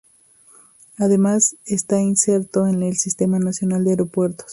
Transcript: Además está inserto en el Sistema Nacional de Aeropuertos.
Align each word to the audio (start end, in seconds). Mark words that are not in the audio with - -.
Además 0.97 1.57
está 1.63 1.99
inserto 2.01 2.65
en 2.65 2.81
el 2.81 2.97
Sistema 2.97 3.37
Nacional 3.37 3.83
de 3.83 3.91
Aeropuertos. 3.91 4.47